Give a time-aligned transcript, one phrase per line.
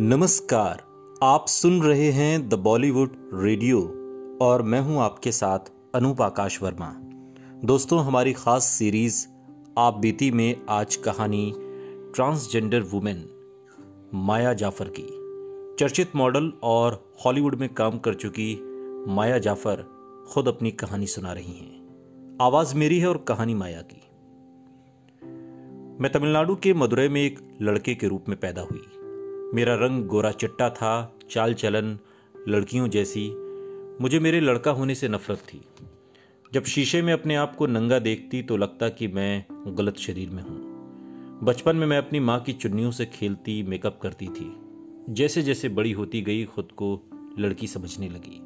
[0.00, 0.82] नमस्कार,
[1.22, 3.80] आप सुन रहे हैं द बॉलीवुड रेडियो
[4.42, 5.58] और मैं हूँ आपके साथ
[5.94, 6.94] अनूप आकाश वर्मा।
[7.64, 9.26] दोस्तों, हमारी खास सीरीज़
[9.78, 11.52] आप बीती में आज कहानी
[12.14, 13.28] ट्रांसजेंडर वुमेन
[14.14, 15.06] माया जाफ़र की।
[15.78, 18.60] चर्चित मॉडल और हॉलीवुड में काम कर चुकी
[19.08, 19.84] माया जाफ़र
[20.28, 24.02] खुद अपनी कहानी सुना रही हैं। आवाज़ मेरी है और कहानी माया की।
[26.02, 28.86] मैं तमिलनाडु के मदुरई में एक लड़के के रूप में पैदा हुई।
[29.54, 31.98] मेरा रंग गोरा चिट्टा था, चाल चलन,
[32.48, 33.30] लड़कियों जैसी।
[34.02, 35.60] मुझे मेरे लड़का होने से नफरत थी।
[36.52, 40.42] जब शीशे में अपने आप को नंगा देखती तो लगता कि मैं गलत शरीर में
[40.42, 40.58] हूँ।
[41.42, 44.56] बचपन में मैं अपनी माँ की चुन्नियों से खेलती, मेकअप करती थी।
[45.10, 47.02] जैसे जैसे बड़ी होती गई, खुद को
[47.38, 48.42] लड़की समझने लगी।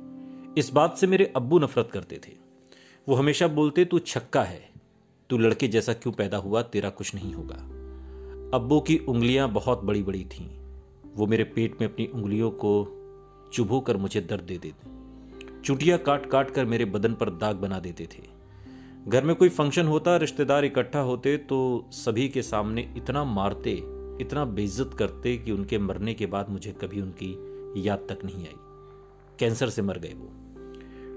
[0.60, 2.32] इस बात से मेरे अब्बू नफरत करते थे।
[3.08, 4.70] वो हमेशा बोलते, तू छक्का है।
[5.30, 6.62] तू लड़के जैसा क्यों पैदा हुआ?
[6.62, 7.78] तेरा कुछ नहीं होगा।
[8.54, 10.57] अब्बू की उंगलियाँ बहुत बड़ी बड़ी थीं।
[11.18, 12.94] वो मेरे पेट में अपनी उंगलियों को
[13.52, 14.90] चुभो कर मुझे दर्द दे देते।
[15.64, 18.22] चुटिया काट काट कर मेरे बदन पर दाग बना देते थे।
[19.08, 23.82] घर में कोई फ़ंक्शन होता, रिश्तेदार इकट्ठा होते तो सभी के सामने इतना मारते,
[24.20, 27.36] इतना बेइज्जत करते कि उनके मरने के बाद मुझे कभी उनकी
[27.88, 28.56] याद तक नहीं आई।
[29.38, 30.30] कैंसर से मर गए वो।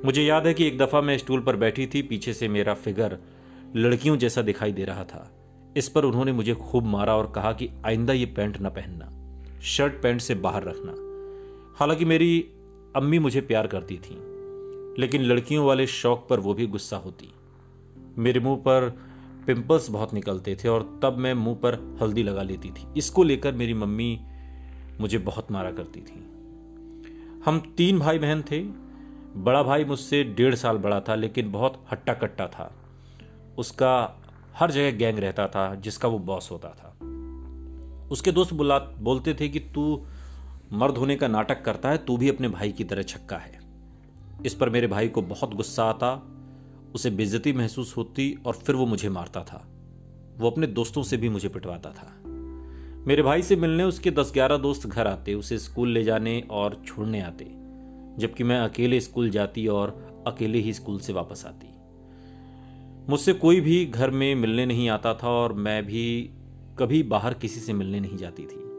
[0.06, 3.18] मुझे याद है कि एक दफ़ा मैं स्टूल पर बैठी थी, पीछे से मेरा फिगर
[3.76, 5.32] लड़कियों जैसा दिखाई दे रहा था।
[5.78, 9.21] इस पर उन्होंने मुझे खूब मारा और कहा कि आइंदा ये पैंट न पहनना।
[9.62, 10.94] शर्ट पैंट से बाहर रखना।
[11.80, 12.40] हालाँकि मेरी
[12.96, 14.16] अम्मी मुझे प्यार करती थी,
[15.02, 17.32] लेकिन लड़कियों वाले शौक पर वो भी गुस्सा होती।
[18.18, 18.90] मेरे मुँह पर
[19.48, 23.54] पिंपल्स बहुत निकलते थे और तब मैं मुँह पर हल्दी लगा लेती थी। इसको लेकर
[23.54, 24.20] मेरी मम्मी
[25.00, 26.20] मुझे बहुत मारा करती थी।
[27.46, 28.64] हम तीन भाई बहन थे।
[29.36, 32.72] बड़ा भाई मुझसे डेढ़ साल बड़ा था, लेकिन बहुत हट्टा कट्टा था।
[33.58, 34.22] उसका
[34.56, 36.91] हर जगह गैंग रहता था, जिसका वो बॉस होता था।
[38.12, 40.06] उसके दोस्त बुला, बोलते थे कि तू
[40.74, 43.62] मर्द होने का नाटक करता है, तू भी अपने भाई की तरह छक्का है।
[44.46, 46.28] इस पर मेरे भाई को बहुत गुस्सा आता,
[46.96, 49.68] उसे बेइज्जती महसूस होती और फिर वो मुझे मारता था।
[50.38, 52.24] वो अपने दोस्तों से भी मुझे पिटवाता था।
[53.08, 56.82] मेरे भाई से मिलने उसके दस ग्यारह दोस्त घर आते, उसे स्कूल ले जाने और
[56.86, 57.46] छोड़ने आते,
[58.18, 61.68] जबकि मैं अकेले स्कूल जाती और अकेले ही स्कूल से वापस आती।
[63.10, 66.30] मुझसे कोई भी घर में मिलने नहीं आता था और मैं भी
[66.82, 68.72] कभी बाहर किसी से मिलने नहीं जाती थी।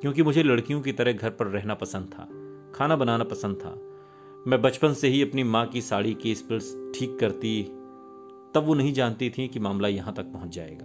[0.00, 2.28] क्योंकि मुझे लड़कियों की तरह घर पर रहना पसंद था,
[2.74, 3.80] खाना बनाना पसंद था।
[4.50, 7.62] मैं बचपन से ही अपनी माँ की साड़ी की स्पिल्स ठीक करती,
[8.54, 10.84] तब वो नहीं जानती थी कि मामला यहाँ तक पहुँच जाएगा।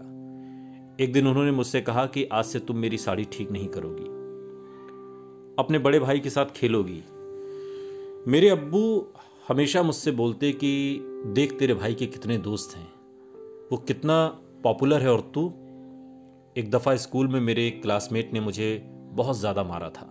[1.03, 4.05] एक दिन उन्होंने मुझसे कहा कि आज से तुम मेरी साड़ी ठीक नहीं करोगी।
[5.59, 7.03] अपने बड़े भाई के साथ खेलोगी।
[8.31, 9.07] मेरे अब्बू
[9.47, 12.93] हमेशा मुझसे बोलते कि, देख तेरे भाई के कितने दोस्त हैं।
[13.71, 14.27] वो कितना
[14.63, 15.53] पॉपुलर है और तू
[16.59, 18.67] एक दफ़ा स्कूल में मेरे एक क्लासमेट ने मुझे
[19.13, 20.05] बहुत ज़्यादा मारा था।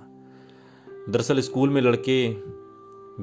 [1.08, 2.28] दरअसल स्कूल में लड़के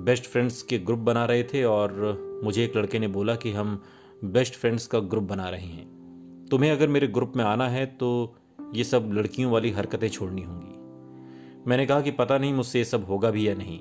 [0.01, 3.81] बेस्ट फ्रेंड्स के ग्रुप बना रहे थे और मुझे एक लड़के ने बोला कि हम
[4.25, 8.35] बेस्ट फ्रेंड्स का ग्रुप बना रहे हैं। तुम्हें अगर मेरे ग्रुप में आना है तो
[8.73, 13.05] ये सब लड़कियों वाली हरकतें छोड़नी होंगी। मैंने कहा कि पता नहीं मुझसे ये सब
[13.05, 13.79] होगा भी या नहीं,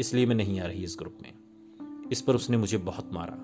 [0.00, 1.32] इसलिए मैं नहीं आ रही इस ग्रुप में।
[2.12, 3.40] इस पर उसने मुझे बहुत मारा।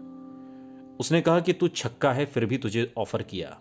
[1.01, 3.59] उसने कहा कि तू छक्का है, फिर भी तुझे ऑफ़र किया।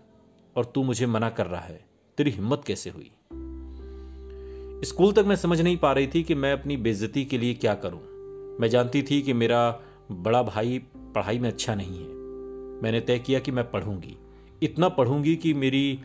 [0.60, 1.86] और तू मुझे मना कर रहा है।
[2.18, 3.12] तेरी हिम्मत कैसे हुई?
[4.86, 7.74] स्कूल तक मैं समझ नहीं पा रही थी कि मैं अपनी बेइज्जती के लिए क्या
[7.74, 8.00] करूँ।
[8.60, 9.80] मैं जानती थी कि मेरा
[10.12, 12.08] बड़ा भाई पढ़ाई में अच्छा नहीं है।
[12.84, 14.18] मैंने तय किया कि मैं पढ़ूँगी।
[14.64, 16.00] इतना पढ़ूँगी कि मेरी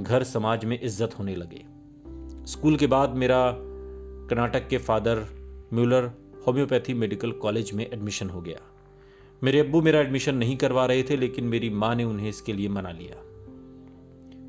[0.00, 1.64] घर समाज में इज़्ज़त होने लगे।
[2.46, 3.54] स्कूल के बाद मेरा
[4.30, 5.26] कर्नाटक के Father
[5.74, 6.10] Muller
[6.46, 8.60] homeopathy medical college में एडमिशन हो गया।
[9.42, 12.68] मेरे अब्बू मेरा एडमिशन नहीं करवा रहे थे, लेकिन मेरी माँ ने उन्हें इसके लिए
[12.68, 13.22] मना लिया।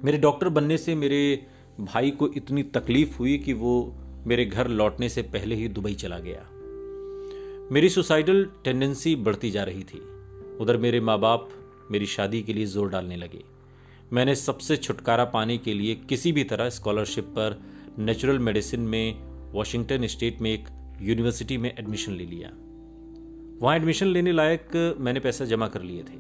[0.06, 1.48] मेरे डॉक्टर बनने से मेरे
[1.80, 3.96] भाई को इतनी तकलीफ़ हुई कि वो
[4.28, 6.46] मेरे घर लौटने से पहले ही दुबई चला गया।
[7.72, 10.00] मेरी सुसाइडल टेंडेंसी बढ़ती जा रही थी।
[10.62, 11.50] उधर मेरे माँ बाप
[11.92, 13.44] मेरी शादी के लिए ज़ोर डालने लगे।
[14.14, 17.60] मैंने सबसे छुटकारा पाने के लिए किसी भी तरह स्कॉलरशिप पर
[18.00, 20.68] नेचुरल मेडिसिन में वॉशिंगटन स्टेट में एक
[21.02, 22.50] यूनिवर्सिटी में एडमिशन ले लिया।
[23.62, 26.18] वहाँ एडमिशन लेने लायक मैंने पैसा जमा कर लिए थे।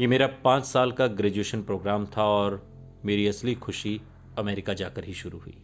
[0.00, 2.73] ये मेरा पाँच साल का ग्रेजुएशन प्रोग्राम था और
[3.04, 4.00] मेरी असली खुशी
[4.38, 5.56] अमेरिका जाकर ही शुरू हुई।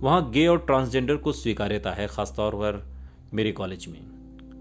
[0.00, 2.82] वहाँ गे और ट्रांसजेंडर को स्वीकार्यता है, खासतौर पर
[3.34, 4.00] मेरे कॉलेज में।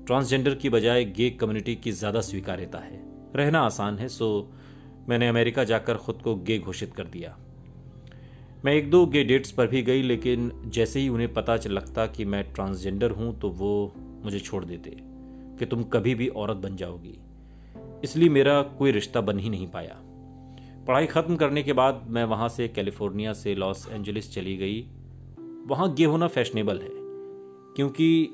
[0.07, 3.01] ट्रांसजेंडर की बजाय गे कम्युनिटी की ज़्यादा स्वीकार्यता है।
[3.35, 4.51] रहना आसान है, सो
[5.09, 7.37] मैंने अमेरिका जाकर खुद को गे घोषित कर दिया।
[8.65, 12.25] मैं एक दो गे डेट्स पर भी गई, लेकिन जैसे ही उन्हें पता लगता कि
[12.25, 14.97] मैं ट्रांसजेंडर हूँ तो वो मुझे छोड़ देते
[15.59, 17.17] कि तुम कभी भी औरत बन जाओगी।
[18.03, 19.97] इसलिए मेरा कोई रिश्ता बन ही नहीं पाया।
[20.87, 24.81] पढ़ाई ख़त्म करने के बाद मैं वहाँ से कैलिफ़ोर्निया से लॉस एंजलिस चली गई।
[25.67, 26.89] वहाँ गे होना फैशनेबल है,
[27.75, 28.29] क्योंकि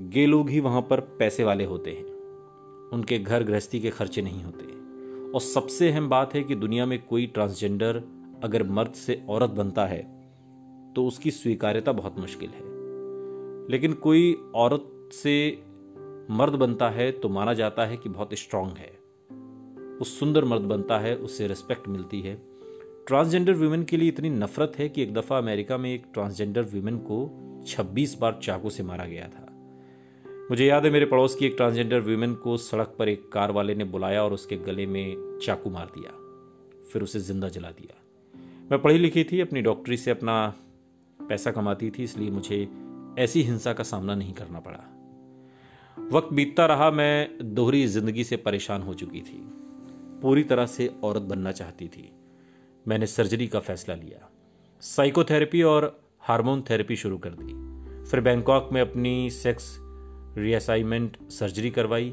[0.00, 2.04] गे लोग ही वहाँ पर पैसे वाले होते हैं।
[2.92, 4.66] उनके घर गृहस्थी के खर्चे नहीं होते।
[5.32, 8.02] और सबसे अहम बात है कि दुनिया में कोई ट्रांसजेंडर
[8.44, 10.02] अगर मर्द से औरत बनता है
[10.94, 12.62] तो उसकी स्वीकार्यता बहुत मुश्किल है।
[13.70, 15.36] लेकिन कोई औरत से
[16.30, 18.97] मर्द बनता है तो माना जाता है कि बहुत स्ट्रांग है।
[20.00, 22.34] उस सुंदर मर्द बनता है, उससे रिस्पेक्ट मिलती है।
[23.06, 26.98] ट्रांसजेंडर वीमेन के लिए इतनी नफरत है कि एक दफ़ा अमेरिका में एक ट्रांसजेंडर वीमेन
[26.98, 27.30] को
[27.66, 29.44] 26 बार चाकू से मारा गया था।
[30.50, 33.74] मुझे याद है मेरे पड़ोस की एक ट्रांसजेंडर वीमेन को सड़क पर एक कार वाले
[33.74, 36.12] ने बुलाया और उसके गले में चाकू मार दिया।
[36.92, 38.02] फिर उसे ज़िंदा जला दिया।
[38.70, 40.54] मैं पढ़ी लिखी थी, अपनी डॉक्टरी से अपना
[41.28, 42.68] पैसा कमाती थी, इसलिए मुझे
[43.18, 44.84] ऐसी हिंसा का सामना नहीं करना पड़ा।
[46.12, 49.50] वक्त बीतता रहा, मैं दोहरी ज़िंदगी से परेशान हो चुकी थी।
[50.22, 52.12] पूरी तरह से औरत बनना चाहती थी।
[52.88, 54.30] मैंने सर्जरी का फैसला लिया।
[54.80, 57.54] साइकोथेरेपी और हार्मोन थेरेपी शुरू कर दी।
[58.10, 59.76] फिर बैंकॉक में अपनी सेक्स
[60.38, 62.08] रीअसाइनमेंट सर्जरी करवाई।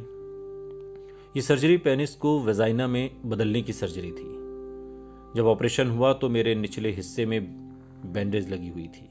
[1.36, 4.34] ये सर्जरी पेनिस को वेजाइना में बदलने की सर्जरी थी।
[5.38, 7.42] जब ऑपरेशन हुआ तो मेरे निचले हिस्से में
[8.14, 9.10] बैंडेज लगी हुई थी।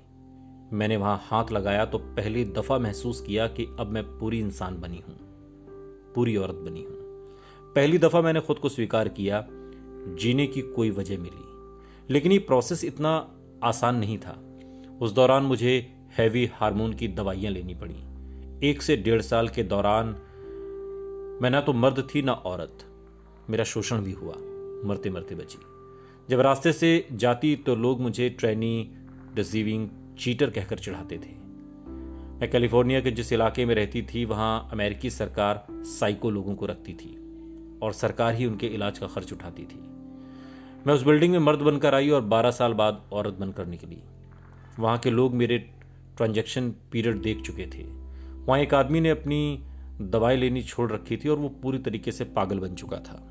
[0.72, 5.02] मैंने वहाँ हाथ लगाया तो पहली दफ़ा महसूस किया कि अब मैं पूरी इंसान बनी
[5.08, 5.16] हूँ।
[6.14, 7.03] पूरी औरत बनी हूँ।
[7.74, 9.46] पहली दफ़ा मैंने खुद को स्वीकार किया,
[10.14, 11.44] जीने की कोई वजह मिली।
[12.12, 13.34] लेकिन ये प्रोसेस इतना
[13.64, 14.58] आसान नहीं था।
[15.00, 17.96] उस दौरान मुझे हैवी हार्मोन की दवाइयाँ लेनी पड़ी।
[18.68, 20.06] एक से डेढ़ साल के दौरान
[21.42, 22.84] मैं ना तो मर्द थी, ना औरत।
[23.50, 24.34] मेरा शोषण भी हुआ
[24.88, 25.58] मरते मरते बची।
[26.30, 28.94] जब रास्ते से जाती तो लोग मुझे ट्रेनी
[29.34, 29.88] डिजीविंग
[30.18, 31.44] चीटर कहकर चढ़ाते थे।
[32.40, 36.92] मैं कैलिफ़ोर्निया के जिस इलाके में रहती थी, वहाँ अमेरिकी सरकार साइको लोगों को रखती
[36.92, 37.23] थी।
[37.82, 39.80] और सरकार ही उनके इलाज का खर्च उठाती थी।
[40.86, 44.02] मैं उस बिल्डिंग में मर्द बनकर आई और 12 साल बाद औरत बनकर निकली।
[44.78, 45.58] वहाँ के लोग मेरे
[46.16, 47.82] ट्रांजेक्शन पीरियड देख चुके थे।
[48.46, 49.64] वहाँ एक आदमी ने अपनी
[50.00, 53.22] दवाई लेनी छोड़ रखी थी और वो पूरी तरीके से पागल बन चुका था।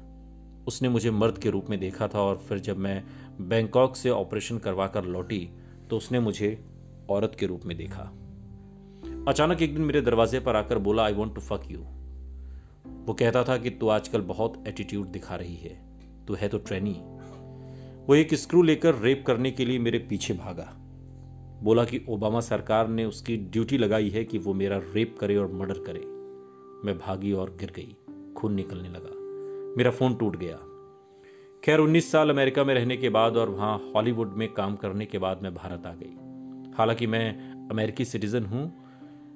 [0.67, 3.03] उसने मुझे मर्द के रूप में देखा था और फिर जब मैं
[3.41, 5.49] बैंकॉक से ऑपरेशन करवा कर लौटी
[5.89, 6.65] तो उसने मुझे
[7.09, 8.11] औरत के रूप में देखा।
[9.27, 11.79] अचानक एक दिन मेरे दरवाजे पर आकर बोला I want to fuck you
[12.87, 15.81] वो कहता था कि तू आजकल बहुत एटीट्यूड दिखा रही है।
[16.27, 17.01] तू है तो ट्रेनी।
[18.07, 20.73] वो एक स्क्रू लेकर रेप करने के लिए मेरे पीछे भागा।
[21.63, 25.51] बोला कि ओबामा सरकार ने उसकी ड्यूटी लगाई है कि वो मेरा रेप करे और
[25.51, 25.99] मर्डर करे।
[26.85, 27.97] मैं भागी और गिर गई।
[28.35, 29.09] खून निकलने लगा।
[29.77, 30.59] मेरा फ़ोन टूट गया।
[31.63, 35.17] खैर 19 साल अमेरिका में रहने के बाद और वहाँ हॉलीवुड में काम करने के
[35.17, 36.15] बाद मैं भारत आ गई।
[36.77, 38.73] हालाँकि मैं अमेरिकी सिटीज़न हूँ।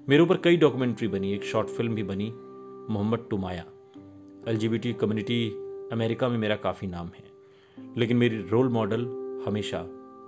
[0.10, 2.34] मेरे ऊपर कई डॉक्यूमेंट्री बनी, एक शॉर्ट फ़िल्म भी बनी।
[2.90, 3.64] मोहम्मद टुमाया।
[4.48, 5.48] एल कम्युनिटी
[5.92, 7.24] अमेरिका में मेरा काफ़ी नाम है,
[7.98, 9.06] लेकिन मेरी रोल मॉडल
[9.48, 9.80] हमेशा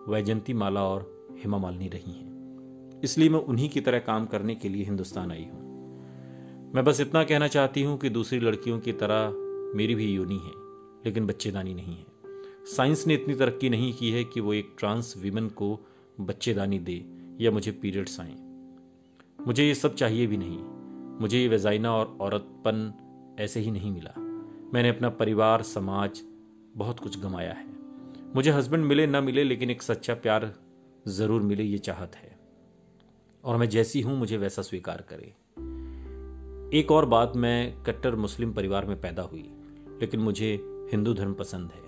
[0.09, 4.69] वैजंती माला और हेमा मालिनी रही हैं। इसलिए मैं उन्हीं की तरह काम करने के
[4.69, 9.31] लिए हिंदुस्तान आई हूँ। मैं बस इतना कहना चाहती हूँ कि दूसरी लड़कियों की तरह
[9.77, 10.51] मेरी भी यूनी है,
[11.05, 12.05] लेकिन बच्चेदानी नहीं है।
[12.65, 15.79] साइंस ने इतनी तरक्की नहीं की है कि वो एक ट्रांस वीमन को
[16.21, 17.03] बच्चेदानी दे
[17.41, 18.35] या मुझे पीरियड्स आए।
[19.47, 20.59] मुझे ये सब चाहिए भी नहीं।
[21.21, 22.93] मुझे वजाइना और औरतपन
[23.39, 24.13] ऐसे ही नहीं मिला।
[24.73, 26.21] मैंने अपना परिवार, समाज
[26.75, 27.67] बहुत कुछ गंवाया है।
[28.35, 30.53] मुझे हस्बैंड मिले ना मिले, लेकिन एक सच्चा प्यार
[31.07, 32.39] ज़रूर मिले, ये चाहत है।
[33.43, 35.33] और मैं जैसी हूँ, मुझे वैसा स्वीकार करे।
[36.79, 39.51] एक और बात, मैं कट्टर मुस्लिम परिवार में पैदा हुई,
[40.01, 40.59] लेकिन मुझे
[40.91, 41.81] हिंदू धर्म पसंद है।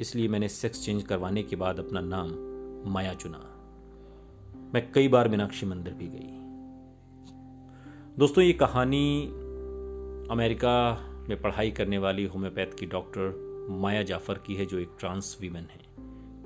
[0.00, 2.30] इसलिए मैंने सेक्स चेंज करवाने के बाद अपना नाम
[2.92, 3.38] माया चुना।
[4.74, 6.41] मैं कई बार मीनाक्षी मंदिर भी गई।
[8.18, 9.26] दोस्तों, ये कहानी
[10.30, 10.72] अमेरिका
[11.28, 15.64] में पढ़ाई करने वाली होम्योपैथ की डॉक्टर माया जाफ़र की है, जो एक ट्रांस वीमेन
[15.64, 15.80] है।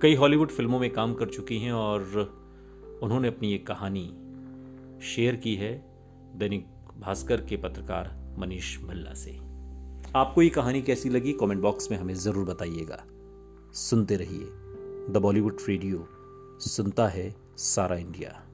[0.03, 2.03] कई हॉलीवुड फ़िल्मों में काम कर चुकी हैं और
[3.03, 4.07] उन्होंने अपनी ये कहानी
[5.07, 5.73] शेयर की है
[6.37, 6.67] दैनिक
[7.01, 9.37] भास्कर के पत्रकार मनीष भल्ला से।
[10.17, 11.33] आपको ये कहानी कैसी लगी?
[11.33, 13.05] कमेंट बॉक्स में हमें ज़रूर बताइएगा।
[13.73, 14.49] सुनते रहिए।
[15.13, 16.09] द बॉलीवुड रेडियो,
[16.61, 18.46] सुनता है सारा इंडिया।